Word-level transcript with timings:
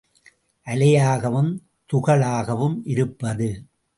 அலையாகவும் 0.67 1.51
துகளாகவும் 1.93 2.77
இருப்பது. 2.83 3.49